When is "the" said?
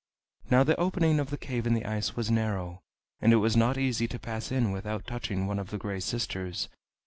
0.63-0.75, 1.29-1.37, 1.75-1.85, 5.69-5.77